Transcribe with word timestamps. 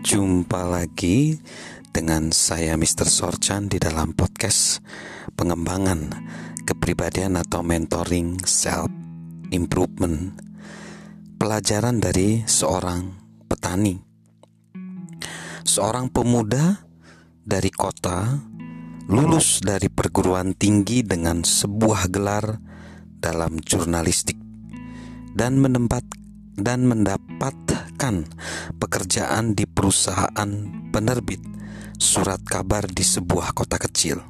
Jumpa 0.00 0.64
lagi 0.64 1.36
dengan 1.92 2.32
saya 2.32 2.72
Mr. 2.80 3.04
Sorchan 3.04 3.68
di 3.68 3.76
dalam 3.76 4.16
podcast 4.16 4.80
pengembangan 5.36 6.08
kepribadian 6.64 7.36
atau 7.36 7.60
mentoring 7.60 8.40
self 8.48 8.88
improvement. 9.52 10.32
Pelajaran 11.36 12.00
dari 12.00 12.40
seorang 12.48 13.12
petani. 13.44 14.00
Seorang 15.68 16.08
pemuda 16.08 16.80
dari 17.44 17.68
kota 17.68 18.40
lulus 19.04 19.60
dari 19.60 19.92
perguruan 19.92 20.56
tinggi 20.56 21.04
dengan 21.04 21.44
sebuah 21.44 22.08
gelar 22.08 22.56
dalam 23.20 23.60
jurnalistik 23.60 24.40
dan 25.36 25.60
menempat 25.60 26.08
dan 26.56 26.88
mendapatkan 28.00 28.32
pekerjaan 28.80 29.52
di 29.52 29.68
perusahaan 29.68 30.50
penerbit 30.88 31.44
surat 32.00 32.40
kabar 32.40 32.88
di 32.88 33.04
sebuah 33.04 33.52
kota 33.52 33.76
kecil. 33.76 34.24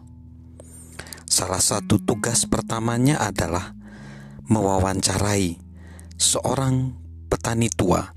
Salah 1.31 1.63
satu 1.63 2.03
tugas 2.03 2.51
pertamanya 2.51 3.23
adalah 3.23 3.71
mewawancarai 4.51 5.55
seorang 6.19 6.99
petani 7.31 7.71
tua 7.71 8.11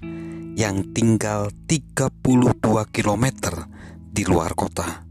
yang 0.57 0.89
tinggal 0.89 1.54
32 1.70 2.90
km 2.90 3.26
di 4.09 4.26
luar 4.26 4.57
kota. 4.57 5.05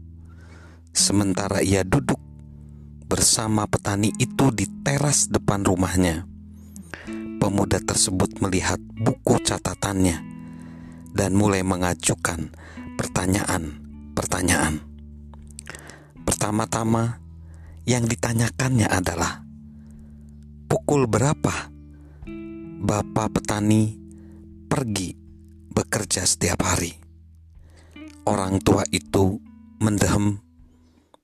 Sementara 0.91 1.63
ia 1.63 1.87
duduk 1.87 2.19
bersama 3.07 3.63
petani 3.63 4.11
itu 4.19 4.51
di 4.51 4.67
teras 4.83 5.31
depan 5.31 5.63
rumahnya 5.63 6.27
pemuda 7.39 7.79
tersebut 7.79 8.39
melihat 8.43 8.79
buku 8.79 9.39
catatannya 9.43 10.32
dan 11.13 11.37
mulai 11.37 11.61
mengajukan 11.61 12.49
pertanyaan-pertanyaan. 12.97 14.81
Pertama-tama, 16.25 17.21
yang 17.87 18.09
ditanyakannya 18.09 18.89
adalah 18.89 19.45
pukul 20.67 21.07
berapa 21.07 21.71
bapak 22.83 23.39
petani 23.39 23.95
pergi 24.67 25.15
bekerja 25.71 26.25
setiap 26.25 26.65
hari. 26.65 26.91
Orang 28.25 28.59
tua 28.63 28.87
itu 28.89 29.37
mendehem 29.79 30.39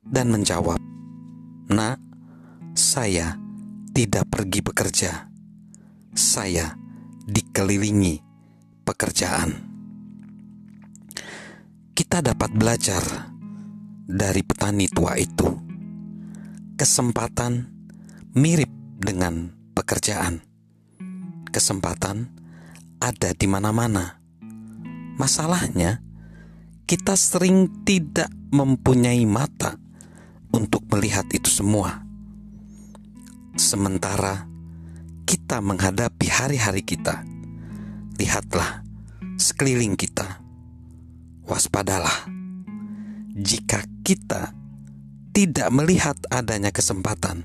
dan 0.04 0.30
menjawab, 0.32 0.80
"Nak, 1.72 1.98
saya 2.76 3.40
tidak 3.96 4.28
pergi 4.28 4.60
bekerja." 4.60 5.30
saya 6.20 6.76
dikelilingi 7.30 8.20
pekerjaan. 8.84 9.69
Kita 12.00 12.24
dapat 12.24 12.56
belajar 12.56 13.04
dari 14.08 14.40
petani 14.40 14.88
tua 14.88 15.20
itu. 15.20 15.44
Kesempatan 16.80 17.68
mirip 18.40 18.72
dengan 18.96 19.52
pekerjaan. 19.76 20.40
Kesempatan 21.52 22.32
ada 23.04 23.36
di 23.36 23.44
mana-mana. 23.52 24.16
Masalahnya, 25.20 26.00
kita 26.88 27.20
sering 27.20 27.84
tidak 27.84 28.32
mempunyai 28.48 29.28
mata 29.28 29.76
untuk 30.56 30.88
melihat 30.96 31.28
itu 31.36 31.52
semua. 31.52 32.00
Sementara 33.60 34.48
kita 35.28 35.60
menghadapi 35.60 36.32
hari-hari 36.32 36.80
kita, 36.80 37.28
lihatlah 38.16 38.88
sekeliling 39.36 40.00
kita. 40.00 40.39
Waspadalah 41.50 42.30
jika 43.34 43.82
kita 44.06 44.54
tidak 45.34 45.70
melihat 45.74 46.14
adanya 46.30 46.70
kesempatan. 46.70 47.42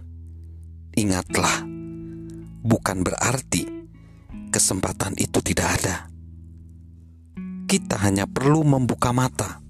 Ingatlah, 0.92 1.65
bukan 2.60 3.00
berarti 3.00 3.64
kesempatan 4.53 5.16
itu 5.16 5.41
tidak 5.41 5.81
ada. 5.81 5.97
Kita 7.64 7.97
hanya 8.04 8.28
perlu 8.28 8.62
membuka 8.62 9.10
mata 9.10 9.64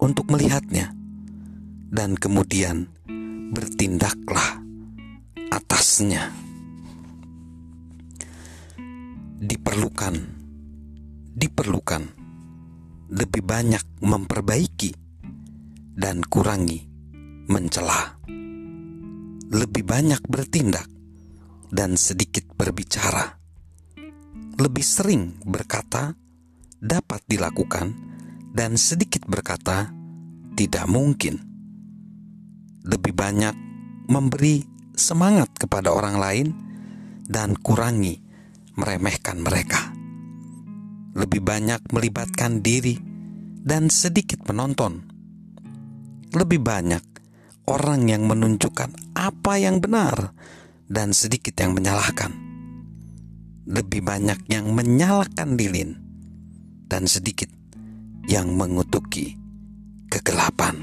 untuk 0.00 0.32
melihatnya, 0.32 0.96
dan 1.92 2.16
kemudian 2.16 2.88
bertindaklah 3.52 4.64
atasnya 5.52 6.32
diperlukan 9.38 10.14
diperlukan 11.38 12.17
lebih 13.08 13.40
banyak 13.40 14.04
memperbaiki 14.04 14.92
dan 15.96 16.20
kurangi 16.28 16.84
mencela. 17.48 18.20
Lebih 19.48 19.84
banyak 19.88 20.28
bertindak 20.28 20.84
dan 21.72 21.96
sedikit 21.96 22.44
berbicara. 22.52 23.40
Lebih 24.60 24.84
sering 24.84 25.40
berkata 25.40 26.12
dapat 26.76 27.24
dilakukan 27.24 27.96
dan 28.52 28.76
sedikit 28.76 29.24
berkata 29.24 29.88
tidak 30.52 30.84
mungkin. 30.84 31.40
Lebih 32.84 33.16
banyak 33.16 33.56
memberi 34.12 34.68
semangat 34.92 35.48
kepada 35.56 35.96
orang 35.96 36.16
lain 36.20 36.48
dan 37.24 37.56
kurangi 37.56 38.20
meremehkan 38.76 39.40
mereka. 39.40 39.87
Lebih 41.18 41.42
banyak 41.42 41.90
melibatkan 41.90 42.62
diri 42.62 42.94
dan 43.66 43.90
sedikit 43.90 44.46
menonton. 44.46 45.02
Lebih 46.30 46.62
banyak 46.62 47.02
orang 47.66 48.06
yang 48.06 48.30
menunjukkan 48.30 49.18
apa 49.18 49.58
yang 49.58 49.82
benar 49.82 50.30
dan 50.86 51.10
sedikit 51.10 51.58
yang 51.58 51.74
menyalahkan. 51.74 52.30
Lebih 53.66 54.00
banyak 54.06 54.46
yang 54.46 54.70
menyalakan 54.70 55.58
lilin 55.58 55.98
dan 56.86 57.10
sedikit 57.10 57.50
yang 58.30 58.54
mengutuki 58.54 59.34
kegelapan. 60.06 60.78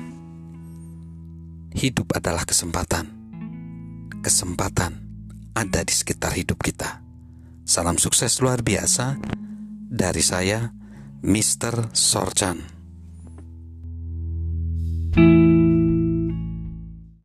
Hidup 1.71 2.11
adalah 2.11 2.43
kesempatan. 2.43 3.07
Kesempatan 4.19 4.99
ada 5.55 5.79
di 5.79 5.93
sekitar 5.95 6.35
hidup 6.35 6.59
kita. 6.59 6.99
Salam 7.63 7.95
sukses 7.95 8.43
luar 8.43 8.61
biasa 8.61 9.17
dari 9.85 10.21
saya, 10.25 10.69
Mr. 11.21 11.93
Sorchan. 11.93 12.74